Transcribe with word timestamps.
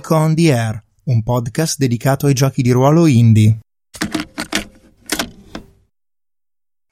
Nico 0.00 0.14
on 0.14 0.34
the 0.34 0.50
Air, 0.50 0.82
un 1.04 1.22
podcast 1.22 1.76
dedicato 1.76 2.24
ai 2.24 2.32
giochi 2.32 2.62
di 2.62 2.70
ruolo 2.70 3.06
indie. 3.06 3.58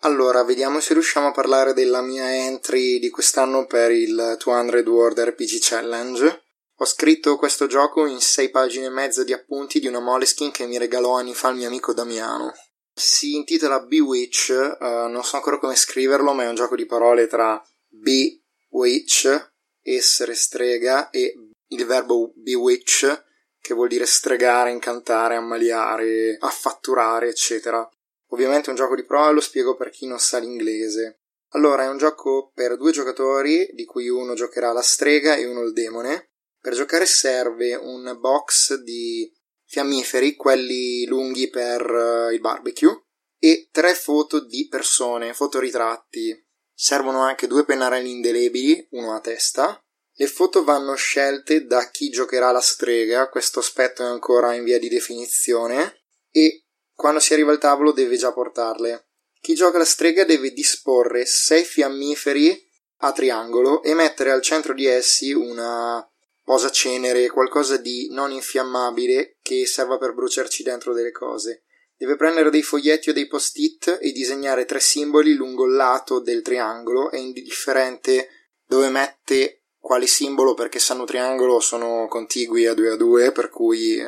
Allora, 0.00 0.44
vediamo 0.44 0.78
se 0.80 0.92
riusciamo 0.92 1.28
a 1.28 1.32
parlare 1.32 1.72
della 1.72 2.02
mia 2.02 2.30
entry 2.44 2.98
di 2.98 3.08
quest'anno 3.08 3.64
per 3.64 3.92
il 3.92 4.36
200 4.38 4.90
World 4.90 5.20
RPG 5.20 5.56
Challenge. 5.58 6.42
Ho 6.76 6.84
scritto 6.84 7.38
questo 7.38 7.66
gioco 7.66 8.04
in 8.04 8.20
6 8.20 8.50
pagine 8.50 8.86
e 8.86 8.90
mezza 8.90 9.24
di 9.24 9.32
appunti 9.32 9.80
di 9.80 9.86
una 9.86 10.00
Moleskin 10.00 10.50
che 10.50 10.66
mi 10.66 10.76
regalò 10.76 11.16
anni 11.16 11.32
fa 11.32 11.48
il 11.48 11.56
mio 11.56 11.68
amico 11.68 11.94
Damiano. 11.94 12.52
Si 12.92 13.36
intitola 13.36 13.80
Bewitch, 13.80 14.76
uh, 14.78 15.08
non 15.08 15.24
so 15.24 15.36
ancora 15.36 15.58
come 15.58 15.76
scriverlo, 15.76 16.34
ma 16.34 16.42
è 16.42 16.48
un 16.48 16.56
gioco 16.56 16.76
di 16.76 16.84
parole 16.84 17.26
tra 17.26 17.58
Bewitch, 17.88 19.52
essere 19.80 20.34
strega, 20.34 21.08
e 21.08 21.32
il 21.68 21.84
verbo 21.86 22.32
bewitch, 22.34 23.24
che 23.60 23.74
vuol 23.74 23.88
dire 23.88 24.06
stregare, 24.06 24.70
incantare, 24.70 25.36
ammaliare, 25.36 26.36
affatturare, 26.38 27.28
eccetera. 27.28 27.88
Ovviamente 28.28 28.66
è 28.66 28.70
un 28.70 28.76
gioco 28.76 28.94
di 28.94 29.04
prova, 29.04 29.30
lo 29.30 29.40
spiego 29.40 29.76
per 29.76 29.90
chi 29.90 30.06
non 30.06 30.18
sa 30.18 30.38
l'inglese. 30.38 31.20
Allora, 31.52 31.84
è 31.84 31.88
un 31.88 31.96
gioco 31.96 32.50
per 32.54 32.76
due 32.76 32.92
giocatori, 32.92 33.70
di 33.72 33.84
cui 33.84 34.08
uno 34.08 34.34
giocherà 34.34 34.72
la 34.72 34.82
strega 34.82 35.34
e 35.34 35.46
uno 35.46 35.62
il 35.62 35.72
demone. 35.72 36.32
Per 36.60 36.74
giocare 36.74 37.06
serve 37.06 37.74
un 37.74 38.16
box 38.20 38.74
di 38.74 39.32
fiammiferi, 39.64 40.34
quelli 40.34 41.06
lunghi 41.06 41.48
per 41.48 41.90
uh, 41.90 42.32
il 42.32 42.40
barbecue, 42.40 43.04
e 43.38 43.68
tre 43.70 43.94
foto 43.94 44.44
di 44.44 44.66
persone, 44.68 45.32
fotoritratti. 45.32 46.46
Servono 46.74 47.22
anche 47.22 47.46
due 47.46 47.64
pennarelli 47.64 48.10
indelebili, 48.10 48.86
uno 48.90 49.14
a 49.14 49.20
testa, 49.20 49.82
le 50.20 50.26
foto 50.26 50.64
vanno 50.64 50.96
scelte 50.96 51.64
da 51.64 51.90
chi 51.90 52.10
giocherà 52.10 52.50
la 52.50 52.60
strega, 52.60 53.28
questo 53.28 53.60
aspetto 53.60 54.02
è 54.02 54.06
ancora 54.06 54.52
in 54.52 54.64
via 54.64 54.76
di 54.76 54.88
definizione, 54.88 56.02
e 56.32 56.64
quando 56.92 57.20
si 57.20 57.34
arriva 57.34 57.52
al 57.52 57.58
tavolo 57.58 57.92
deve 57.92 58.16
già 58.16 58.32
portarle. 58.32 59.10
Chi 59.40 59.54
gioca 59.54 59.78
la 59.78 59.84
strega 59.84 60.24
deve 60.24 60.50
disporre 60.50 61.24
sei 61.24 61.62
fiammiferi 61.62 62.60
a 63.02 63.12
triangolo 63.12 63.84
e 63.84 63.94
mettere 63.94 64.32
al 64.32 64.42
centro 64.42 64.74
di 64.74 64.86
essi 64.86 65.32
una 65.32 66.04
posa 66.42 66.70
cenere, 66.70 67.28
qualcosa 67.28 67.76
di 67.76 68.08
non 68.10 68.32
infiammabile 68.32 69.38
che 69.40 69.66
serva 69.66 69.98
per 69.98 70.14
bruciarci 70.14 70.64
dentro 70.64 70.92
delle 70.94 71.12
cose. 71.12 71.62
Deve 71.96 72.16
prendere 72.16 72.50
dei 72.50 72.62
foglietti 72.62 73.10
o 73.10 73.12
dei 73.12 73.28
post-it 73.28 73.98
e 74.00 74.10
disegnare 74.10 74.64
tre 74.64 74.80
simboli 74.80 75.34
lungo 75.34 75.64
il 75.66 75.74
lato 75.74 76.18
del 76.18 76.42
triangolo, 76.42 77.12
è 77.12 77.18
indifferente 77.18 78.30
dove 78.66 78.88
mette 78.88 79.57
quale 79.88 80.06
simbolo 80.06 80.52
perché 80.52 80.78
sanno 80.78 81.06
triangolo 81.06 81.60
sono 81.60 82.08
contigui 82.08 82.66
a 82.66 82.74
2 82.74 82.90
a 82.90 82.96
2 82.96 83.32
per 83.32 83.48
cui 83.48 83.96
eh, 83.96 84.04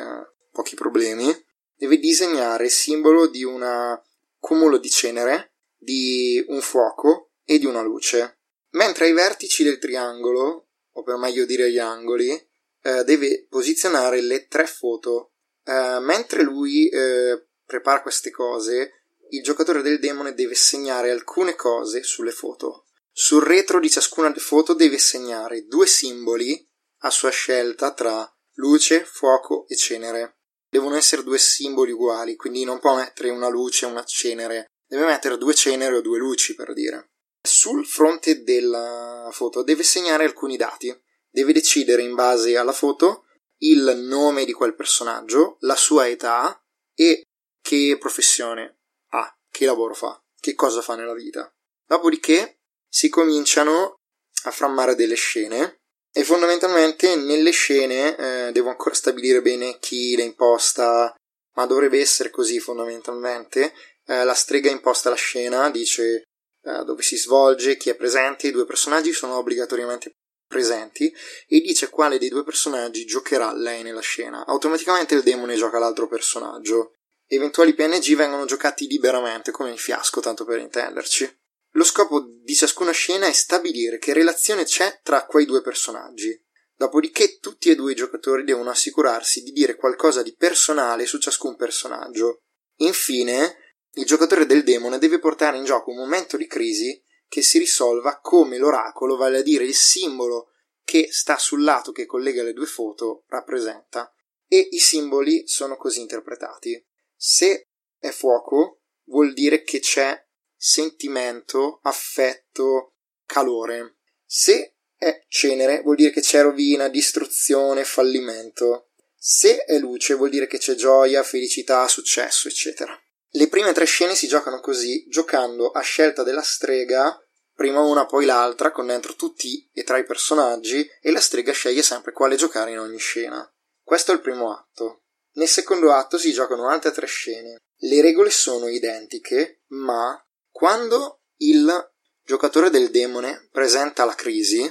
pochi 0.51 0.75
problemi. 0.75 1.35
Deve 1.75 1.97
disegnare 1.97 2.65
il 2.65 2.69
simbolo 2.69 3.25
di 3.25 3.43
un 3.43 3.99
cumulo 4.37 4.77
di 4.77 4.91
cenere 4.91 5.53
di 5.75 6.45
un 6.49 6.61
fuoco 6.61 7.31
e 7.43 7.57
di 7.57 7.65
una 7.65 7.81
luce. 7.81 8.41
Mentre 8.73 9.05
ai 9.05 9.13
vertici 9.13 9.63
del 9.63 9.79
triangolo 9.79 10.67
o 10.91 11.01
per 11.01 11.15
meglio 11.15 11.45
dire 11.45 11.71
gli 11.71 11.79
angoli 11.79 12.29
eh, 12.29 13.03
deve 13.03 13.47
posizionare 13.49 14.21
le 14.21 14.45
tre 14.45 14.67
foto. 14.67 15.31
Eh, 15.63 15.97
mentre 15.99 16.43
lui 16.43 16.89
eh, 16.89 17.43
prepara 17.65 18.03
queste 18.03 18.29
cose 18.29 19.05
il 19.31 19.41
giocatore 19.41 19.81
del 19.81 19.97
demone 19.97 20.35
deve 20.35 20.53
segnare 20.53 21.09
alcune 21.09 21.55
cose 21.55 22.03
sulle 22.03 22.31
foto 22.31 22.85
sul 23.11 23.43
retro 23.43 23.79
di 23.79 23.89
ciascuna 23.89 24.33
foto 24.33 24.73
deve 24.73 24.97
segnare 24.97 25.65
due 25.65 25.85
simboli 25.85 26.65
a 27.03 27.09
sua 27.09 27.29
scelta 27.29 27.93
tra 27.93 28.29
luce, 28.55 29.03
fuoco 29.03 29.67
e 29.67 29.75
cenere. 29.75 30.37
Devono 30.69 30.95
essere 30.95 31.23
due 31.23 31.37
simboli 31.37 31.91
uguali, 31.91 32.35
quindi 32.35 32.63
non 32.63 32.79
può 32.79 32.95
mettere 32.95 33.29
una 33.29 33.49
luce 33.49 33.85
e 33.85 33.89
una 33.89 34.03
cenere, 34.03 34.67
deve 34.87 35.05
mettere 35.05 35.37
due 35.37 35.53
cenere 35.53 35.97
o 35.97 36.01
due 36.01 36.17
luci 36.17 36.55
per 36.55 36.73
dire. 36.73 37.09
Sul 37.43 37.85
fronte 37.85 38.43
della 38.43 39.29
foto 39.31 39.63
deve 39.63 39.83
segnare 39.83 40.23
alcuni 40.23 40.57
dati, 40.57 40.95
deve 41.29 41.53
decidere 41.53 42.03
in 42.03 42.15
base 42.15 42.55
alla 42.55 42.71
foto 42.71 43.25
il 43.63 43.97
nome 44.05 44.45
di 44.45 44.53
quel 44.53 44.75
personaggio, 44.75 45.57
la 45.61 45.75
sua 45.75 46.07
età 46.07 46.57
e 46.95 47.23
che 47.61 47.97
professione 47.99 48.79
ha, 49.09 49.37
che 49.49 49.65
lavoro 49.65 49.93
fa, 49.93 50.19
che 50.39 50.53
cosa 50.53 50.81
fa 50.81 50.95
nella 50.95 51.13
vita. 51.13 51.51
Dopodiché 51.85 52.60
si 52.91 53.07
cominciano 53.07 53.95
a 54.43 54.51
frammare 54.51 54.95
delle 54.95 55.15
scene 55.15 55.77
e 56.13 56.25
fondamentalmente 56.25 57.15
nelle 57.15 57.51
scene 57.51 58.17
eh, 58.17 58.51
devo 58.51 58.69
ancora 58.69 58.93
stabilire 58.93 59.41
bene 59.41 59.77
chi 59.79 60.15
le 60.17 60.23
imposta, 60.23 61.15
ma 61.55 61.65
dovrebbe 61.65 61.99
essere 61.99 62.29
così 62.29 62.59
fondamentalmente. 62.59 63.73
Eh, 64.05 64.25
la 64.25 64.33
strega 64.33 64.69
imposta 64.69 65.09
la 65.09 65.15
scena, 65.15 65.69
dice 65.69 66.23
eh, 66.63 66.83
dove 66.83 67.01
si 67.01 67.15
svolge, 67.15 67.77
chi 67.77 67.89
è 67.89 67.95
presente, 67.95 68.47
i 68.47 68.51
due 68.51 68.65
personaggi 68.65 69.13
sono 69.13 69.37
obbligatoriamente 69.37 70.11
presenti 70.45 71.15
e 71.47 71.61
dice 71.61 71.89
quale 71.89 72.19
dei 72.19 72.27
due 72.27 72.43
personaggi 72.43 73.05
giocherà 73.05 73.53
lei 73.53 73.83
nella 73.83 74.01
scena. 74.01 74.45
Automaticamente 74.45 75.15
il 75.15 75.23
demone 75.23 75.55
gioca 75.55 75.79
l'altro 75.79 76.09
personaggio. 76.09 76.95
Eventuali 77.25 77.73
PNG 77.73 78.15
vengono 78.15 78.43
giocati 78.43 78.85
liberamente, 78.85 79.51
come 79.51 79.71
il 79.71 79.79
fiasco, 79.79 80.19
tanto 80.19 80.43
per 80.43 80.59
intenderci. 80.59 81.39
Lo 81.75 81.83
scopo 81.83 82.21
di 82.43 82.53
ciascuna 82.53 82.91
scena 82.91 83.27
è 83.27 83.31
stabilire 83.31 83.97
che 83.97 84.13
relazione 84.13 84.65
c'è 84.65 84.99
tra 85.03 85.25
quei 85.25 85.45
due 85.45 85.61
personaggi. 85.61 86.37
Dopodiché 86.75 87.37
tutti 87.39 87.69
e 87.69 87.75
due 87.75 87.93
i 87.93 87.95
giocatori 87.95 88.43
devono 88.43 88.71
assicurarsi 88.71 89.41
di 89.41 89.51
dire 89.51 89.75
qualcosa 89.75 90.21
di 90.21 90.35
personale 90.35 91.05
su 91.05 91.17
ciascun 91.17 91.55
personaggio. 91.55 92.41
Infine, 92.77 93.55
il 93.93 94.05
giocatore 94.05 94.45
del 94.45 94.63
demone 94.63 94.97
deve 94.97 95.19
portare 95.19 95.57
in 95.57 95.63
gioco 95.63 95.91
un 95.91 95.97
momento 95.97 96.37
di 96.37 96.47
crisi 96.47 97.01
che 97.27 97.41
si 97.41 97.59
risolva 97.59 98.19
come 98.19 98.57
l'oracolo, 98.57 99.15
vale 99.15 99.37
a 99.37 99.41
dire 99.41 99.63
il 99.63 99.75
simbolo 99.75 100.49
che 100.83 101.07
sta 101.11 101.37
sul 101.37 101.63
lato 101.63 101.93
che 101.93 102.05
collega 102.05 102.43
le 102.43 102.51
due 102.51 102.65
foto, 102.65 103.23
rappresenta. 103.27 104.13
E 104.45 104.67
i 104.71 104.79
simboli 104.79 105.47
sono 105.47 105.77
così 105.77 106.01
interpretati. 106.01 106.85
Se 107.15 107.69
è 107.97 108.09
fuoco, 108.09 108.81
vuol 109.05 109.31
dire 109.31 109.63
che 109.63 109.79
c'è 109.79 110.21
sentimento, 110.63 111.79
affetto, 111.81 112.97
calore. 113.25 113.95
Se 114.23 114.75
è 114.95 115.25
cenere 115.27 115.81
vuol 115.81 115.95
dire 115.95 116.11
che 116.11 116.21
c'è 116.21 116.43
rovina, 116.43 116.87
distruzione, 116.87 117.83
fallimento. 117.83 118.91
Se 119.15 119.65
è 119.65 119.79
luce 119.79 120.13
vuol 120.13 120.29
dire 120.29 120.45
che 120.45 120.59
c'è 120.59 120.75
gioia, 120.75 121.23
felicità, 121.23 121.87
successo, 121.87 122.47
eccetera. 122.47 122.95
Le 123.31 123.47
prime 123.47 123.73
tre 123.73 123.85
scene 123.85 124.13
si 124.13 124.27
giocano 124.27 124.59
così, 124.59 125.03
giocando 125.07 125.71
a 125.71 125.81
scelta 125.81 126.21
della 126.21 126.43
strega, 126.43 127.19
prima 127.55 127.79
una 127.79 128.05
poi 128.05 128.25
l'altra, 128.25 128.71
con 128.71 128.85
dentro 128.85 129.15
tutti 129.15 129.67
e 129.73 129.83
tre 129.83 130.01
i 130.01 130.05
personaggi, 130.05 130.87
e 131.01 131.11
la 131.11 131.19
strega 131.19 131.53
sceglie 131.53 131.81
sempre 131.81 132.11
quale 132.11 132.35
giocare 132.35 132.69
in 132.69 132.79
ogni 132.79 132.99
scena. 132.99 133.51
Questo 133.81 134.11
è 134.11 134.13
il 134.13 134.21
primo 134.21 134.53
atto. 134.53 135.05
Nel 135.33 135.47
secondo 135.47 135.91
atto 135.91 136.19
si 136.19 136.31
giocano 136.31 136.67
altre 136.67 136.91
tre 136.91 137.07
scene. 137.07 137.57
Le 137.77 138.01
regole 138.01 138.29
sono 138.29 138.67
identiche, 138.67 139.63
ma 139.69 140.23
quando 140.51 141.21
il 141.37 141.91
giocatore 142.23 142.69
del 142.69 142.91
demone 142.91 143.49
presenta 143.51 144.05
la 144.05 144.15
crisi, 144.15 144.61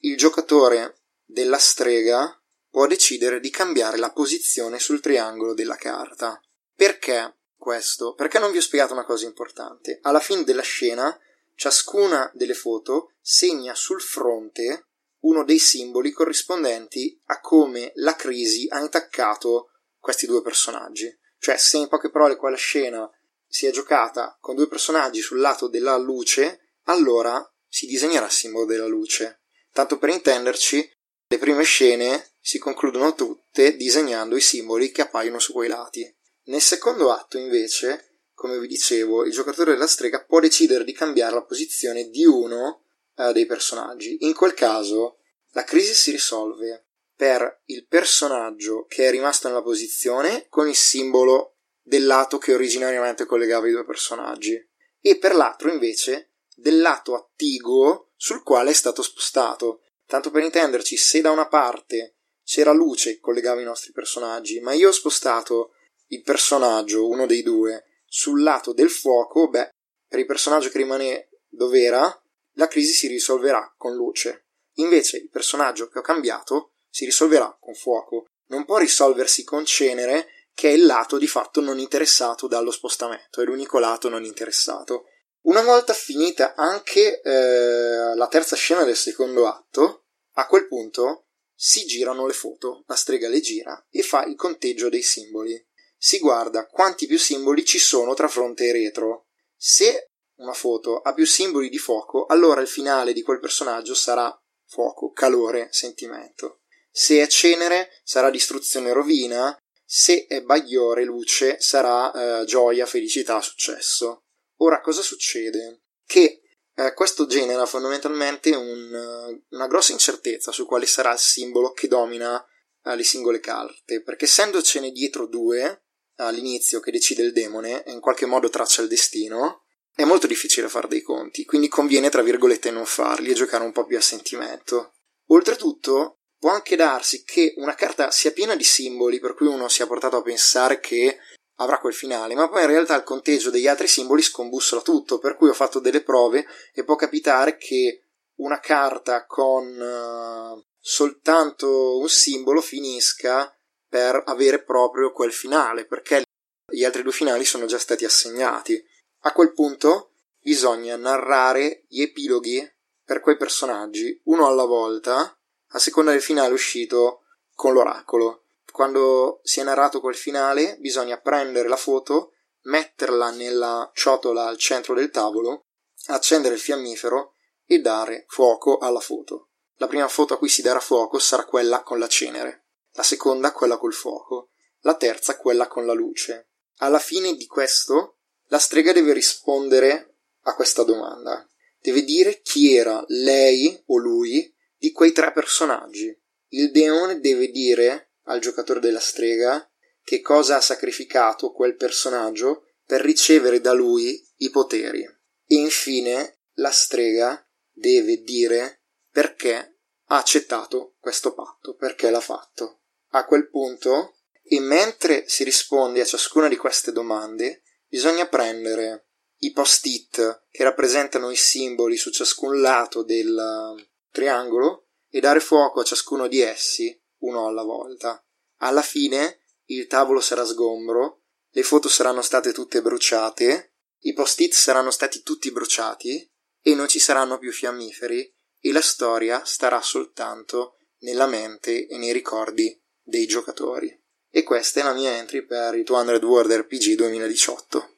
il 0.00 0.16
giocatore 0.16 1.02
della 1.24 1.58
strega 1.58 2.32
può 2.70 2.86
decidere 2.86 3.40
di 3.40 3.50
cambiare 3.50 3.96
la 3.96 4.12
posizione 4.12 4.78
sul 4.78 5.00
triangolo 5.00 5.54
della 5.54 5.76
carta. 5.76 6.40
Perché 6.74 7.38
questo? 7.56 8.14
Perché 8.14 8.38
non 8.38 8.50
vi 8.50 8.58
ho 8.58 8.62
spiegato 8.62 8.92
una 8.92 9.04
cosa 9.04 9.26
importante. 9.26 9.98
Alla 10.02 10.20
fine 10.20 10.44
della 10.44 10.62
scena, 10.62 11.18
ciascuna 11.54 12.30
delle 12.34 12.54
foto 12.54 13.14
segna 13.20 13.74
sul 13.74 14.00
fronte 14.00 14.86
uno 15.20 15.44
dei 15.44 15.58
simboli 15.58 16.12
corrispondenti 16.12 17.20
a 17.26 17.40
come 17.40 17.90
la 17.96 18.14
crisi 18.14 18.66
ha 18.68 18.80
intaccato 18.80 19.70
questi 19.98 20.26
due 20.26 20.42
personaggi. 20.42 21.12
Cioè, 21.38 21.56
se 21.56 21.78
in 21.78 21.88
poche 21.88 22.10
parole 22.10 22.36
quella 22.36 22.56
scena 22.56 23.08
si 23.48 23.66
è 23.66 23.70
giocata 23.70 24.36
con 24.40 24.54
due 24.54 24.68
personaggi 24.68 25.20
sul 25.20 25.40
lato 25.40 25.68
della 25.68 25.96
luce, 25.96 26.74
allora 26.84 27.42
si 27.66 27.86
disegnerà 27.86 28.26
il 28.26 28.32
simbolo 28.32 28.66
della 28.66 28.86
luce. 28.86 29.42
Tanto 29.72 29.98
per 29.98 30.10
intenderci, 30.10 30.90
le 31.28 31.38
prime 31.38 31.62
scene 31.62 32.32
si 32.40 32.58
concludono 32.58 33.14
tutte 33.14 33.76
disegnando 33.76 34.36
i 34.36 34.40
simboli 34.40 34.90
che 34.90 35.02
appaiono 35.02 35.38
su 35.38 35.52
quei 35.52 35.68
lati. 35.68 36.16
Nel 36.44 36.62
secondo 36.62 37.12
atto, 37.12 37.36
invece, 37.36 38.22
come 38.32 38.58
vi 38.58 38.66
dicevo, 38.66 39.24
il 39.24 39.32
giocatore 39.32 39.72
della 39.72 39.86
strega 39.86 40.24
può 40.24 40.40
decidere 40.40 40.84
di 40.84 40.92
cambiare 40.92 41.34
la 41.34 41.44
posizione 41.44 42.08
di 42.08 42.24
uno 42.24 42.84
eh, 43.16 43.32
dei 43.32 43.44
personaggi. 43.44 44.16
In 44.20 44.34
quel 44.34 44.54
caso, 44.54 45.18
la 45.50 45.64
crisi 45.64 45.94
si 45.94 46.10
risolve 46.10 46.86
per 47.14 47.62
il 47.66 47.86
personaggio 47.86 48.86
che 48.86 49.08
è 49.08 49.10
rimasto 49.10 49.48
nella 49.48 49.62
posizione 49.62 50.46
con 50.48 50.68
il 50.68 50.76
simbolo 50.76 51.57
del 51.88 52.04
lato 52.04 52.36
che 52.36 52.52
originariamente 52.52 53.24
collegava 53.24 53.66
i 53.66 53.72
due 53.72 53.86
personaggi, 53.86 54.62
e 55.00 55.16
per 55.16 55.34
l'altro 55.34 55.72
invece 55.72 56.34
del 56.54 56.80
lato 56.80 57.14
attiguo 57.14 58.12
sul 58.14 58.42
quale 58.42 58.70
è 58.70 58.74
stato 58.74 59.00
spostato. 59.00 59.80
Tanto 60.04 60.30
per 60.30 60.42
intenderci, 60.42 60.96
se 60.98 61.22
da 61.22 61.30
una 61.30 61.48
parte 61.48 62.16
c'era 62.44 62.72
luce 62.72 63.14
che 63.14 63.20
collegava 63.20 63.62
i 63.62 63.64
nostri 63.64 63.92
personaggi, 63.92 64.60
ma 64.60 64.74
io 64.74 64.88
ho 64.88 64.92
spostato 64.92 65.72
il 66.08 66.22
personaggio, 66.22 67.08
uno 67.08 67.26
dei 67.26 67.42
due, 67.42 67.84
sul 68.04 68.42
lato 68.42 68.74
del 68.74 68.90
fuoco, 68.90 69.48
beh, 69.48 69.70
per 70.06 70.18
il 70.18 70.26
personaggio 70.26 70.68
che 70.68 70.78
rimane 70.78 71.30
dove 71.48 71.80
era, 71.80 72.22
la 72.52 72.68
crisi 72.68 72.92
si 72.92 73.06
risolverà 73.06 73.74
con 73.78 73.94
luce. 73.94 74.48
Invece 74.74 75.16
il 75.16 75.30
personaggio 75.30 75.88
che 75.88 76.00
ho 76.00 76.02
cambiato 76.02 76.72
si 76.90 77.06
risolverà 77.06 77.56
con 77.58 77.74
fuoco. 77.74 78.26
Non 78.48 78.64
può 78.64 78.78
risolversi 78.78 79.44
con 79.44 79.64
cenere, 79.64 80.28
che 80.58 80.70
è 80.70 80.72
il 80.72 80.86
lato 80.86 81.18
di 81.18 81.28
fatto 81.28 81.60
non 81.60 81.78
interessato 81.78 82.48
dallo 82.48 82.72
spostamento, 82.72 83.40
è 83.40 83.44
l'unico 83.44 83.78
lato 83.78 84.08
non 84.08 84.24
interessato. 84.24 85.04
Una 85.42 85.62
volta 85.62 85.92
finita 85.92 86.56
anche 86.56 87.20
eh, 87.20 88.16
la 88.16 88.26
terza 88.26 88.56
scena 88.56 88.82
del 88.82 88.96
secondo 88.96 89.46
atto, 89.46 90.06
a 90.32 90.48
quel 90.48 90.66
punto 90.66 91.28
si 91.54 91.84
girano 91.84 92.26
le 92.26 92.32
foto, 92.32 92.82
la 92.88 92.96
strega 92.96 93.28
le 93.28 93.38
gira 93.38 93.86
e 93.88 94.02
fa 94.02 94.24
il 94.24 94.34
conteggio 94.34 94.88
dei 94.88 95.02
simboli. 95.02 95.64
Si 95.96 96.18
guarda 96.18 96.66
quanti 96.66 97.06
più 97.06 97.20
simboli 97.20 97.64
ci 97.64 97.78
sono 97.78 98.14
tra 98.14 98.26
fronte 98.26 98.66
e 98.66 98.72
retro. 98.72 99.28
Se 99.54 100.10
una 100.38 100.54
foto 100.54 100.98
ha 100.98 101.14
più 101.14 101.24
simboli 101.24 101.68
di 101.68 101.78
fuoco, 101.78 102.26
allora 102.26 102.62
il 102.62 102.68
finale 102.68 103.12
di 103.12 103.22
quel 103.22 103.38
personaggio 103.38 103.94
sarà 103.94 104.36
fuoco, 104.66 105.12
calore, 105.12 105.68
sentimento. 105.70 106.62
Se 106.90 107.22
è 107.22 107.28
cenere 107.28 107.90
sarà 108.02 108.28
distruzione 108.28 108.88
e 108.88 108.92
rovina, 108.92 109.56
se 109.90 110.26
è 110.26 110.42
bagliore, 110.42 111.02
luce, 111.02 111.56
sarà 111.60 112.40
eh, 112.40 112.44
gioia, 112.44 112.84
felicità, 112.84 113.40
successo. 113.40 114.24
Ora 114.56 114.82
cosa 114.82 115.00
succede? 115.00 115.84
Che 116.04 116.42
eh, 116.74 116.92
questo 116.92 117.24
genera 117.24 117.64
fondamentalmente 117.64 118.54
un, 118.54 119.40
una 119.48 119.66
grossa 119.66 119.92
incertezza 119.92 120.52
su 120.52 120.66
quale 120.66 120.84
sarà 120.84 121.12
il 121.14 121.18
simbolo 121.18 121.72
che 121.72 121.88
domina 121.88 122.44
eh, 122.84 122.96
le 122.96 123.02
singole 123.02 123.40
carte, 123.40 124.02
perché 124.02 124.26
essendocene 124.26 124.90
dietro 124.90 125.26
due 125.26 125.84
all'inizio 126.16 126.80
che 126.80 126.90
decide 126.90 127.22
il 127.22 127.32
demone 127.32 127.82
e 127.82 127.90
in 127.90 128.00
qualche 128.00 128.26
modo 128.26 128.50
traccia 128.50 128.82
il 128.82 128.88
destino, 128.88 129.62
è 129.94 130.04
molto 130.04 130.26
difficile 130.26 130.68
fare 130.68 130.86
dei 130.86 131.00
conti, 131.00 131.46
quindi 131.46 131.68
conviene, 131.68 132.10
tra 132.10 132.20
virgolette, 132.20 132.70
non 132.70 132.84
farli 132.84 133.30
e 133.30 133.34
giocare 133.34 133.64
un 133.64 133.72
po' 133.72 133.86
più 133.86 133.96
a 133.96 134.02
sentimento. 134.02 134.96
Oltretutto, 135.28 136.17
può 136.38 136.50
anche 136.50 136.76
darsi 136.76 137.24
che 137.24 137.54
una 137.56 137.74
carta 137.74 138.10
sia 138.10 138.32
piena 138.32 138.54
di 138.54 138.64
simboli, 138.64 139.18
per 139.18 139.34
cui 139.34 139.46
uno 139.46 139.68
sia 139.68 139.86
portato 139.86 140.16
a 140.16 140.22
pensare 140.22 140.80
che 140.80 141.18
avrà 141.56 141.78
quel 141.78 141.94
finale, 141.94 142.34
ma 142.34 142.48
poi 142.48 142.62
in 142.62 142.68
realtà 142.68 142.94
il 142.96 143.02
conteggio 143.02 143.50
degli 143.50 143.66
altri 143.66 143.88
simboli 143.88 144.22
scombussola 144.22 144.80
tutto, 144.80 145.18
per 145.18 145.36
cui 145.36 145.48
ho 145.48 145.54
fatto 145.54 145.80
delle 145.80 146.02
prove 146.02 146.46
e 146.72 146.84
può 146.84 146.94
capitare 146.94 147.56
che 147.56 148.04
una 148.36 148.60
carta 148.60 149.26
con 149.26 149.66
uh, 149.66 150.64
soltanto 150.78 151.98
un 151.98 152.08
simbolo 152.08 152.60
finisca 152.60 153.52
per 153.88 154.22
avere 154.26 154.62
proprio 154.62 155.12
quel 155.12 155.32
finale, 155.32 155.86
perché 155.86 156.22
gli 156.70 156.84
altri 156.84 157.02
due 157.02 157.12
finali 157.12 157.44
sono 157.44 157.66
già 157.66 157.78
stati 157.78 158.04
assegnati. 158.04 158.80
A 159.22 159.32
quel 159.32 159.52
punto 159.52 160.12
bisogna 160.38 160.96
narrare 160.96 161.84
gli 161.88 162.02
epiloghi 162.02 162.64
per 163.02 163.20
quei 163.20 163.36
personaggi, 163.36 164.20
uno 164.24 164.46
alla 164.46 164.66
volta, 164.66 165.37
a 165.68 165.78
seconda 165.78 166.10
del 166.10 166.22
finale 166.22 166.52
uscito 166.52 167.22
con 167.54 167.72
l'oracolo. 167.72 168.44
Quando 168.70 169.40
si 169.42 169.60
è 169.60 169.62
narrato 169.62 170.00
quel 170.00 170.14
finale, 170.14 170.76
bisogna 170.78 171.20
prendere 171.20 171.68
la 171.68 171.76
foto, 171.76 172.34
metterla 172.62 173.30
nella 173.30 173.90
ciotola 173.94 174.46
al 174.46 174.58
centro 174.58 174.94
del 174.94 175.10
tavolo, 175.10 175.66
accendere 176.06 176.54
il 176.54 176.60
fiammifero 176.60 177.32
e 177.64 177.80
dare 177.80 178.24
fuoco 178.28 178.78
alla 178.78 179.00
foto. 179.00 179.50
La 179.76 179.86
prima 179.86 180.08
foto 180.08 180.34
a 180.34 180.38
cui 180.38 180.48
si 180.48 180.62
darà 180.62 180.80
fuoco 180.80 181.18
sarà 181.18 181.44
quella 181.44 181.82
con 181.82 181.98
la 181.98 182.08
cenere, 182.08 182.66
la 182.92 183.02
seconda 183.02 183.52
quella 183.52 183.78
col 183.78 183.92
fuoco, 183.92 184.50
la 184.80 184.94
terza 184.94 185.36
quella 185.36 185.66
con 185.66 185.86
la 185.86 185.92
luce. 185.92 186.50
Alla 186.78 186.98
fine 186.98 187.34
di 187.34 187.46
questo 187.46 188.18
la 188.46 188.58
strega 188.58 188.92
deve 188.92 189.12
rispondere 189.12 190.18
a 190.42 190.54
questa 190.54 190.82
domanda. 190.82 191.48
Deve 191.80 192.02
dire 192.02 192.40
chi 192.40 192.74
era 192.74 193.04
lei 193.08 193.80
o 193.86 193.98
lui 193.98 194.52
di 194.78 194.92
quei 194.92 195.12
tre 195.12 195.32
personaggi. 195.32 196.16
Il 196.50 196.70
deone 196.70 197.20
deve 197.20 197.48
dire 197.48 198.12
al 198.24 198.40
giocatore 198.40 198.80
della 198.80 199.00
strega 199.00 199.68
che 200.02 200.20
cosa 200.20 200.56
ha 200.56 200.60
sacrificato 200.60 201.52
quel 201.52 201.76
personaggio 201.76 202.68
per 202.86 203.02
ricevere 203.02 203.60
da 203.60 203.72
lui 203.72 204.26
i 204.36 204.50
poteri. 204.50 205.02
E 205.02 205.54
infine 205.56 206.40
la 206.54 206.70
strega 206.70 207.46
deve 207.70 208.22
dire 208.22 208.84
perché 209.10 209.80
ha 210.06 210.16
accettato 210.16 210.96
questo 210.98 211.34
patto, 211.34 211.74
perché 211.74 212.10
l'ha 212.10 212.20
fatto. 212.20 212.82
A 213.10 213.26
quel 213.26 213.50
punto, 213.50 214.20
e 214.42 214.60
mentre 214.60 215.28
si 215.28 215.44
risponde 215.44 216.00
a 216.00 216.06
ciascuna 216.06 216.48
di 216.48 216.56
queste 216.56 216.92
domande, 216.92 217.62
bisogna 217.86 218.26
prendere 218.26 219.08
i 219.40 219.52
post-it 219.52 220.46
che 220.50 220.64
rappresentano 220.64 221.30
i 221.30 221.36
simboli 221.36 221.96
su 221.96 222.10
ciascun 222.10 222.60
lato 222.60 223.02
del 223.02 223.76
triangolo 224.10 224.88
e 225.08 225.20
dare 225.20 225.40
fuoco 225.40 225.80
a 225.80 225.84
ciascuno 225.84 226.26
di 226.26 226.40
essi, 226.40 226.98
uno 227.18 227.46
alla 227.46 227.62
volta. 227.62 228.22
Alla 228.58 228.82
fine 228.82 229.42
il 229.66 229.86
tavolo 229.86 230.20
sarà 230.20 230.44
sgombro, 230.44 231.22
le 231.50 231.62
foto 231.62 231.88
saranno 231.88 232.22
state 232.22 232.52
tutte 232.52 232.82
bruciate, 232.82 233.74
i 234.00 234.12
post-it 234.12 234.52
saranno 234.52 234.90
stati 234.90 235.22
tutti 235.22 235.50
bruciati 235.50 236.30
e 236.60 236.74
non 236.74 236.88
ci 236.88 236.98
saranno 236.98 237.38
più 237.38 237.52
fiammiferi 237.52 238.34
e 238.60 238.72
la 238.72 238.80
storia 238.80 239.44
starà 239.44 239.80
soltanto 239.80 240.76
nella 241.00 241.26
mente 241.26 241.86
e 241.86 241.96
nei 241.96 242.12
ricordi 242.12 242.80
dei 243.02 243.26
giocatori. 243.26 243.96
E 244.30 244.42
questa 244.42 244.80
è 244.80 244.82
la 244.82 244.92
mia 244.92 245.16
entry 245.16 245.44
per 245.44 245.74
il 245.74 245.84
200 245.84 246.26
World 246.26 246.52
RPG 246.52 246.94
2018. 246.94 247.96